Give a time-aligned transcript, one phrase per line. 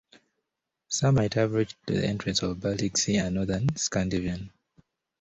[0.87, 4.49] Some might have reached to entrance of Baltic Sea and northern Scandinavian.